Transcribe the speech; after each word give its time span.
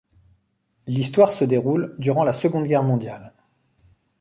L'histoire 0.87 1.31
se 1.31 1.45
déroule 1.45 1.93
durant 1.99 2.23
la 2.23 2.33
Seconde 2.33 2.65
Guerre 2.65 2.81
mondiale. 2.81 3.33